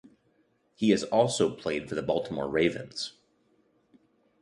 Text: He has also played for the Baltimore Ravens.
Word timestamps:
He 0.73 0.89
has 0.89 1.03
also 1.03 1.53
played 1.53 1.87
for 1.87 1.93
the 1.93 2.01
Baltimore 2.01 2.49
Ravens. 2.49 3.13